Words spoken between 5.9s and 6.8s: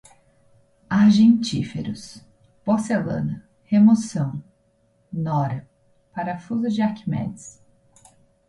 parafuso